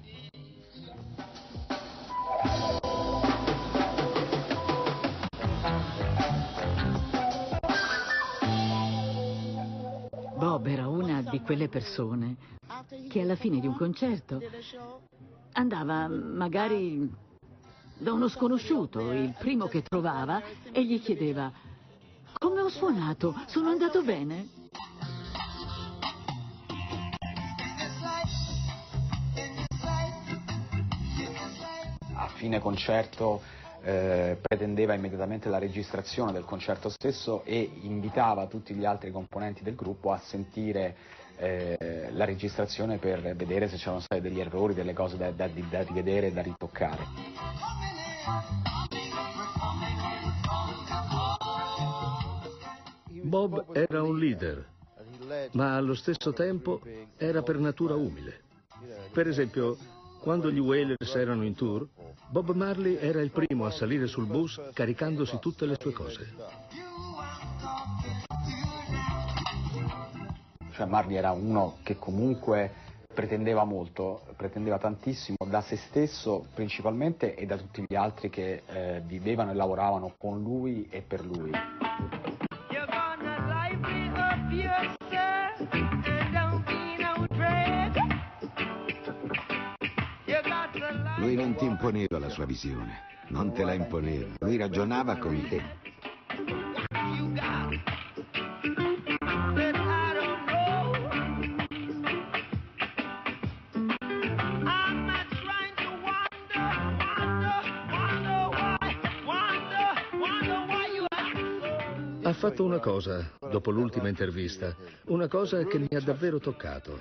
[10.36, 12.38] Bob era una di quelle persone
[13.08, 14.42] che alla fine di un concerto
[15.52, 17.28] andava magari
[18.00, 20.42] da uno sconosciuto, il primo che trovava,
[20.72, 21.52] e gli chiedeva
[22.40, 24.48] come ho suonato, sono andato bene?
[32.14, 33.42] A fine concerto
[33.82, 39.76] eh, pretendeva immediatamente la registrazione del concerto stesso e invitava tutti gli altri componenti del
[39.76, 40.96] gruppo a sentire
[41.38, 45.82] eh, la registrazione per vedere se c'erano stati degli errori, delle cose da, da- da
[45.84, 47.39] rivedere e da ritoccare.
[53.30, 54.68] Bob era un leader,
[55.52, 56.82] ma allo stesso tempo
[57.18, 58.42] era per natura umile.
[59.12, 59.78] Per esempio,
[60.20, 61.88] quando gli Wailers erano in tour,
[62.30, 66.34] Bob Marley era il primo a salire sul bus caricandosi tutte le sue cose.
[70.74, 72.74] Cioè Marley era uno che comunque
[73.20, 79.02] pretendeva molto, pretendeva tantissimo da se stesso principalmente e da tutti gli altri che eh,
[79.06, 81.52] vivevano e lavoravano con lui e per lui.
[91.18, 93.02] Lui non ti imponeva la sua visione,
[93.32, 94.30] non te la imponeva.
[94.40, 96.69] Lui ragionava con te.
[112.50, 114.76] Fatto una cosa dopo l'ultima intervista,
[115.06, 117.00] una cosa che mi ha davvero toccato.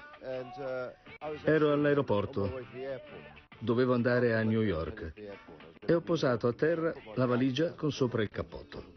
[1.45, 2.61] Ero all'aeroporto,
[3.59, 5.13] dovevo andare a New York
[5.87, 8.97] e ho posato a terra la valigia con sopra il cappotto.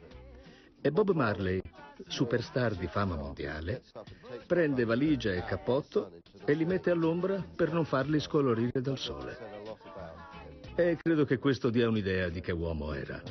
[0.82, 1.62] E Bob Marley,
[2.06, 3.84] superstar di fama mondiale,
[4.46, 9.38] prende valigia e cappotto e li mette all'ombra per non farli scolorire dal sole.
[10.76, 13.22] E credo che questo dia un'idea di che uomo era.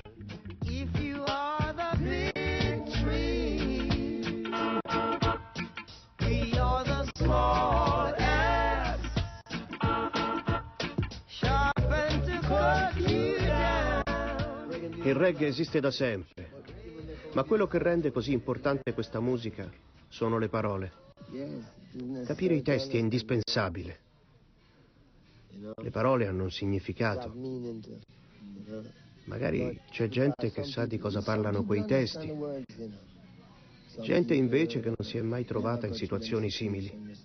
[15.10, 16.62] Il reggae esiste da sempre,
[17.32, 19.68] ma quello che rende così importante questa musica
[20.06, 20.92] sono le parole.
[22.24, 23.98] Capire i testi è indispensabile.
[25.82, 27.34] Le parole hanno un significato.
[29.24, 32.32] Magari c'è gente che sa di cosa parlano quei testi,
[34.02, 37.16] gente invece che non si è mai trovata in situazioni simili.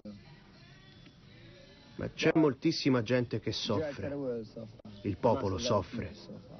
[1.97, 4.41] Ma c'è moltissima gente che soffre.
[5.03, 6.54] Il popolo soffre.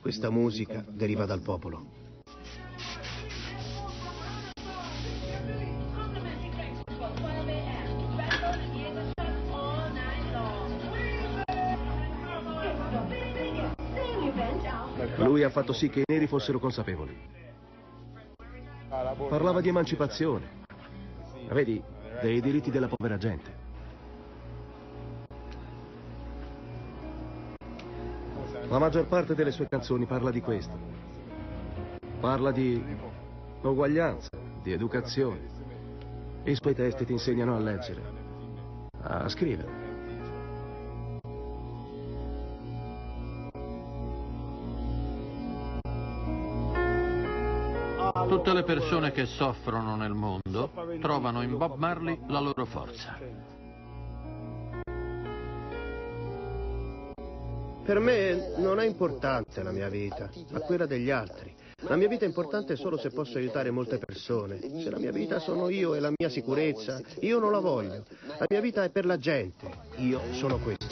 [0.00, 2.04] Questa musica deriva dal popolo.
[15.16, 17.16] Lui ha fatto sì che i neri fossero consapevoli.
[18.88, 20.64] Parlava di emancipazione.
[21.48, 21.82] Vedi,
[22.20, 23.65] dei diritti della povera gente.
[28.68, 30.76] La maggior parte delle sue canzoni parla di questo.
[32.18, 32.82] Parla di
[33.62, 34.30] uguaglianza,
[34.62, 35.54] di educazione.
[36.44, 38.02] I suoi testi ti insegnano a leggere,
[39.02, 39.84] a scrivere.
[48.28, 53.16] Tutte le persone che soffrono nel mondo trovano in Bob Marley la loro forza.
[57.86, 61.54] Per me non è importante la mia vita, ma quella degli altri.
[61.82, 64.58] La mia vita è importante solo se posso aiutare molte persone.
[64.82, 68.02] Se la mia vita sono io e la mia sicurezza, io non la voglio.
[68.38, 69.70] La mia vita è per la gente.
[69.98, 70.85] Io sono questo.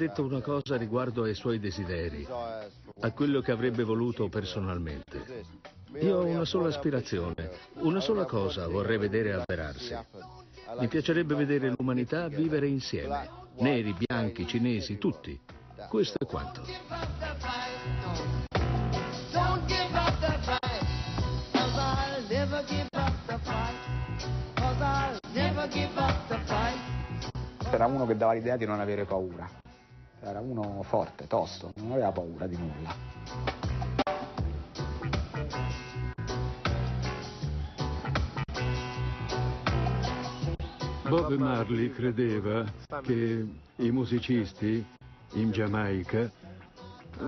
[0.00, 5.44] Detto una cosa riguardo ai suoi desideri, a quello che avrebbe voluto personalmente.
[6.00, 9.94] Io ho una sola aspirazione, una sola cosa vorrei vedere avverarsi.
[10.78, 13.28] Mi piacerebbe vedere l'umanità vivere insieme,
[13.58, 15.38] neri, bianchi, cinesi, tutti.
[15.90, 16.62] Questo è quanto.
[27.70, 29.68] Era uno che dava l'idea di non avere paura.
[30.22, 32.94] Era uno forte, tosto, non aveva paura di nulla.
[41.08, 42.64] Bob Marley credeva
[43.00, 43.46] che
[43.76, 44.84] i musicisti
[45.32, 46.30] in Giamaica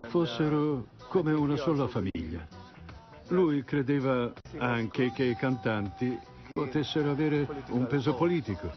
[0.03, 2.47] fossero come una sola famiglia.
[3.29, 6.17] Lui credeva anche che i cantanti
[6.53, 8.71] potessero avere un peso politico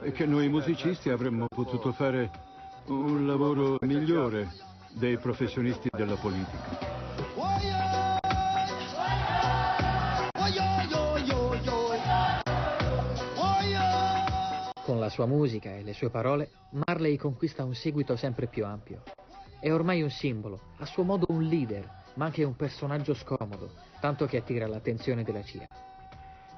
[0.00, 2.45] e che noi musicisti avremmo potuto fare
[2.88, 4.48] un lavoro migliore
[4.92, 6.94] dei professionisti della politica.
[14.84, 19.02] Con la sua musica e le sue parole, Marley conquista un seguito sempre più ampio.
[19.58, 24.26] È ormai un simbolo, a suo modo un leader, ma anche un personaggio scomodo, tanto
[24.26, 25.66] che attira l'attenzione della CIA.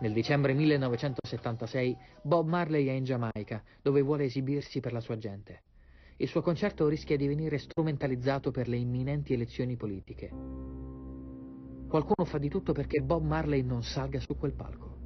[0.00, 5.62] Nel dicembre 1976 Bob Marley è in Giamaica, dove vuole esibirsi per la sua gente.
[6.20, 10.28] Il suo concerto rischia di venire strumentalizzato per le imminenti elezioni politiche.
[11.86, 14.96] Qualcuno fa di tutto perché Bob Marley non salga su quel palco.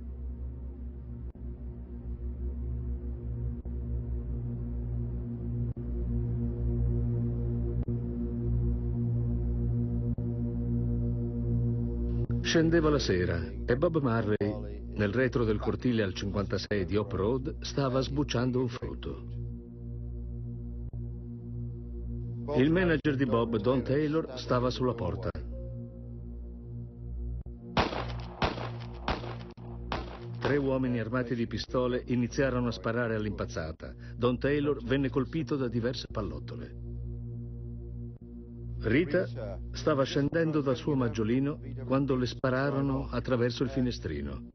[12.40, 17.56] Scendeva la sera e Bob Marley, nel retro del cortile al 56 di Hop Road,
[17.60, 19.41] stava sbucciando un frutto.
[22.54, 25.30] Il manager di Bob, Don Taylor, stava sulla porta.
[30.38, 33.94] Tre uomini armati di pistole iniziarono a sparare all'impazzata.
[34.16, 36.76] Don Taylor venne colpito da diverse pallottole.
[38.80, 39.26] Rita
[39.70, 44.48] stava scendendo dal suo maggiolino quando le spararono attraverso il finestrino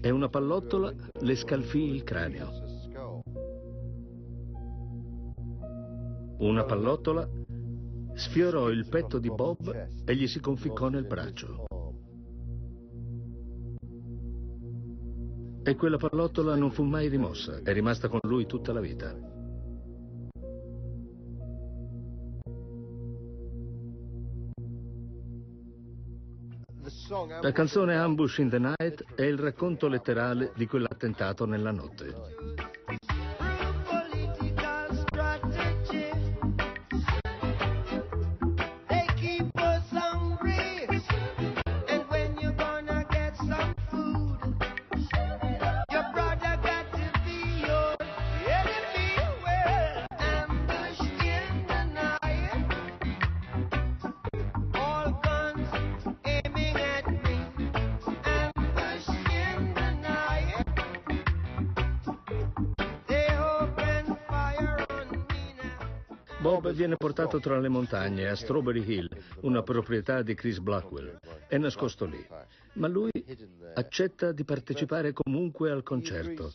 [0.00, 2.50] e una pallottola le scalfì il cranio.
[6.42, 7.28] Una pallottola
[8.14, 11.66] sfiorò il petto di Bob e gli si conficcò nel braccio.
[15.62, 19.16] E quella pallottola non fu mai rimossa, è rimasta con lui tutta la vita.
[27.40, 32.61] La canzone Ambush in the Night è il racconto letterale di quell'attentato nella notte.
[67.32, 69.08] Portato tra le montagne a Strawberry Hill,
[69.40, 71.16] una proprietà di Chris Blackwell.
[71.46, 72.24] È nascosto lì.
[72.74, 73.10] Ma lui
[73.74, 76.52] accetta di partecipare comunque al concerto.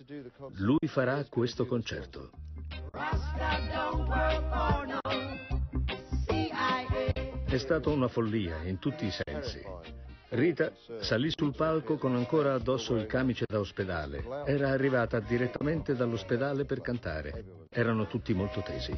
[0.53, 2.30] Lui farà questo concerto.
[7.45, 9.61] È stata una follia in tutti i sensi.
[10.30, 14.23] Rita salì sul palco con ancora addosso il camice da ospedale.
[14.45, 17.65] Era arrivata direttamente dall'ospedale per cantare.
[17.69, 18.91] Erano tutti molto tesi.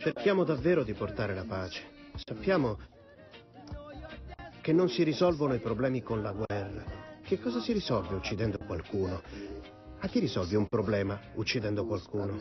[0.00, 1.82] Cerchiamo davvero di portare la pace.
[2.14, 2.78] Sappiamo
[4.62, 6.84] che non si risolvono i problemi con la guerra.
[7.22, 9.20] Che cosa si risolve uccidendo qualcuno?
[9.98, 12.34] A chi risolvi un problema uccidendo qualcuno?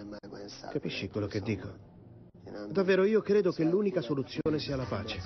[0.71, 1.69] Capisci quello che dico?
[2.69, 5.19] Davvero io credo che l'unica soluzione sia la pace.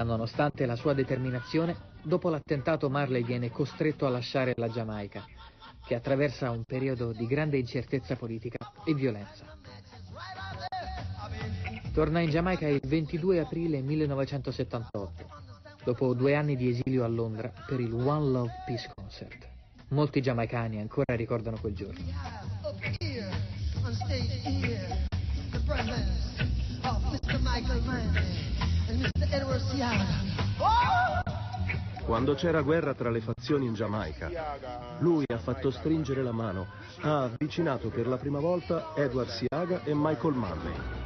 [0.00, 5.26] Ma nonostante la sua determinazione, dopo l'attentato Marley viene costretto a lasciare la Giamaica,
[5.84, 9.44] che attraversa un periodo di grande incertezza politica e violenza.
[11.92, 15.28] Torna in Giamaica il 22 aprile 1978,
[15.84, 19.48] dopo due anni di esilio a Londra per il One Love Peace Concert.
[19.88, 22.02] Molti giamaicani ancora ricordano quel giorno.
[23.00, 23.28] Here,
[29.30, 30.04] Edward Seaga.
[30.58, 31.30] Oh!
[32.04, 34.30] Quando c'era guerra tra le fazioni in Giamaica,
[34.98, 36.66] lui ha fatto stringere la mano,
[37.02, 40.99] ha avvicinato per la prima volta Edward Siaga e Michael Manley.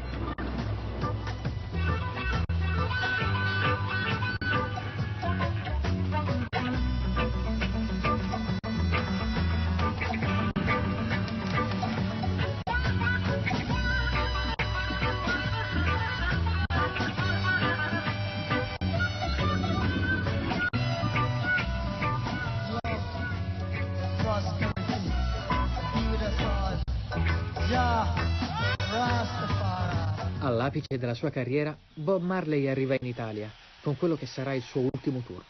[30.65, 33.51] All'apice della sua carriera, Bob Marley arriva in Italia
[33.83, 35.45] con quello che sarà il suo ultimo tour.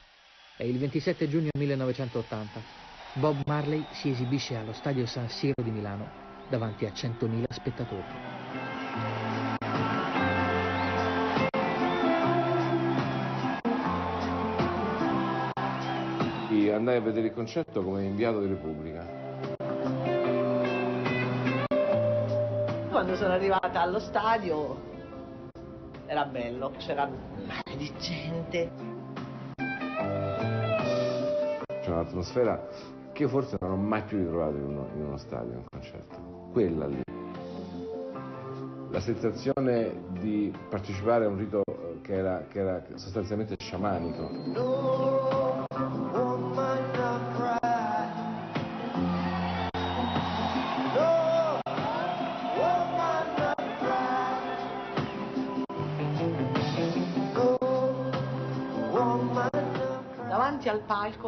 [0.56, 2.60] È il 27 giugno 1980.
[3.12, 6.10] Bob Marley si esibisce allo stadio San Siro di Milano
[6.48, 8.02] davanti a 100.000 spettatori.
[16.72, 19.06] andai a vedere il concerto come inviato di Repubblica.
[22.90, 24.92] Quando sono arrivata allo stadio
[26.14, 28.70] era bello, c'era mare di gente.
[31.82, 32.68] C'è un'atmosfera
[33.12, 35.64] che io forse non ho mai più ritrovato in uno, in uno stadio, in un
[35.68, 36.16] concerto.
[36.52, 37.02] Quella lì.
[38.90, 41.62] La sensazione di partecipare a un rito
[42.02, 44.30] che era, che era sostanzialmente sciamanico.
[44.52, 45.23] Davanti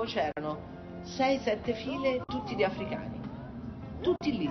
[0.07, 3.20] c'erano 6-7 file tutti di africani.
[4.00, 4.50] Tutti lì.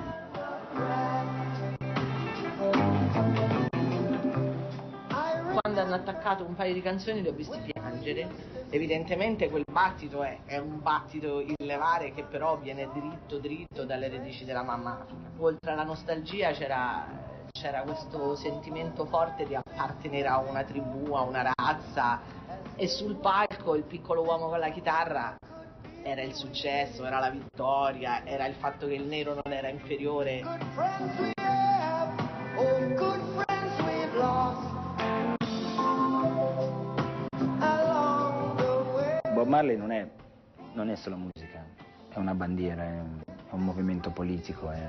[5.61, 8.53] Quando hanno attaccato un paio di canzoni li ho visti piangere.
[8.69, 14.43] Evidentemente quel battito è, è un battito illevare che però viene dritto dritto dalle radici
[14.43, 15.31] della mamma Africa.
[15.37, 17.05] Oltre alla nostalgia c'era,
[17.51, 22.21] c'era questo sentimento forte di appartenere a una tribù, a una razza
[22.75, 25.37] e sul palco il piccolo uomo con la chitarra
[26.05, 30.43] era il successo, era la vittoria, era il fatto che il nero non era inferiore.
[39.33, 40.07] Bob Marley non è,
[40.73, 41.65] non è solo musica,
[42.09, 43.01] è una bandiera, è,
[43.49, 44.87] è un movimento politico, è,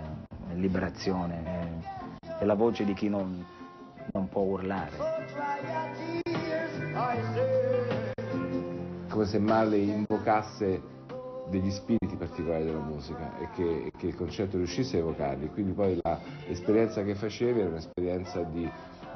[0.51, 1.43] è liberazione,
[2.21, 3.43] è, è la voce di chi non,
[4.13, 5.15] non può urlare.
[9.09, 10.96] come se Marley invocasse
[11.49, 15.49] degli spiriti particolari della musica e che, che il concerto riuscisse a evocarli.
[15.51, 15.99] Quindi poi
[16.47, 18.69] l'esperienza che facevi era un'esperienza di,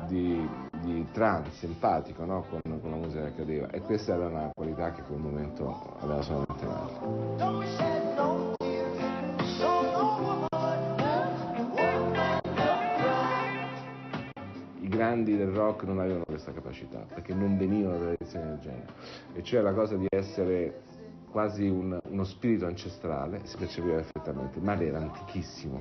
[0.06, 0.48] di,
[0.82, 2.44] di trance, empatico no?
[2.48, 6.22] con, con la musica che accadeva e questa era una qualità che quel momento aveva
[6.22, 6.48] solamente.
[14.80, 18.86] I grandi del rock non avevano questa capacità perché non venivano da tradizioni del genere
[19.32, 20.82] e cioè la cosa di essere
[21.30, 24.58] quasi un- uno spirito ancestrale si percepiva perfettamente.
[24.60, 25.80] Marley era antichissimo,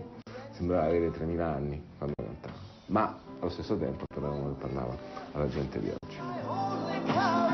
[0.52, 2.54] sembrava avere 3000 anni quando cantava,
[2.88, 4.96] ma allo stesso tempo però non parlava
[5.34, 7.49] alla gente di oggi.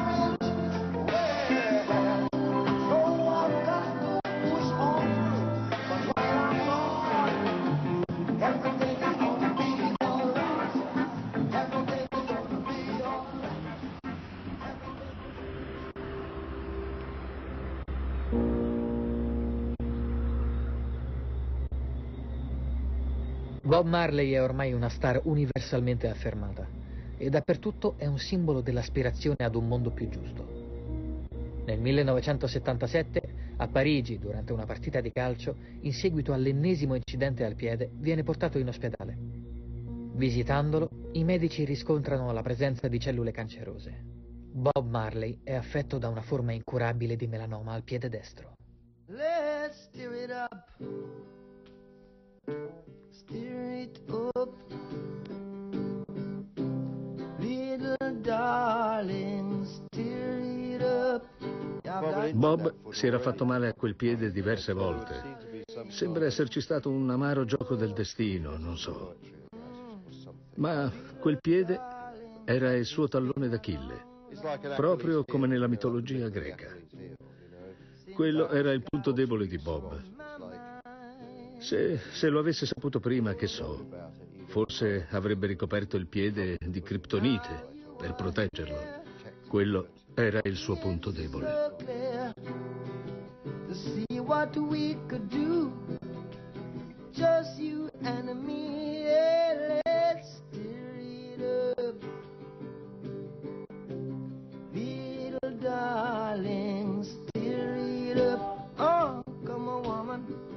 [23.85, 26.67] Marley è ormai una star universalmente affermata
[27.17, 30.63] e dappertutto è un simbolo dell'aspirazione ad un mondo più giusto.
[31.65, 37.89] Nel 1977, a Parigi, durante una partita di calcio, in seguito all'ennesimo incidente al piede,
[37.93, 39.17] viene portato in ospedale.
[40.13, 44.03] Visitandolo, i medici riscontrano la presenza di cellule cancerose.
[44.51, 48.53] Bob Marley è affetto da una forma incurabile di melanoma al piede destro.
[49.07, 50.63] Let's stir it up.
[53.27, 54.53] Stir it up.
[57.39, 61.25] Little darling, stir it up.
[62.33, 65.63] Bob si era fatto male a quel piede diverse volte.
[65.87, 69.15] Sembra esserci stato un amaro gioco del destino, non so.
[70.57, 71.79] Ma quel piede
[72.45, 74.05] era il suo tallone d'Achille,
[74.75, 76.67] proprio come nella mitologia greca.
[78.13, 80.14] Quello era il punto debole di Bob.
[81.57, 83.87] Se, se lo avesse saputo prima, che so,
[84.47, 89.03] forse avrebbe ricoperto il piede di criptonite per proteggerlo.
[89.47, 91.73] Quello era il suo punto debole.
[105.65, 108.69] darling, stir it up.
[108.77, 110.54] Oh, come on, woman.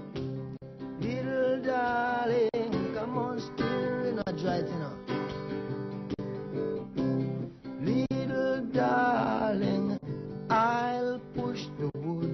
[1.68, 2.48] Darling,
[2.94, 4.26] come on, it up.
[4.42, 4.94] Right, you know.
[7.82, 10.00] Little darling,
[10.48, 12.32] I'll push the wood,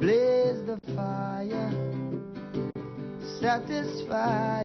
[0.00, 1.72] blaze the fire,
[3.40, 4.62] satisfy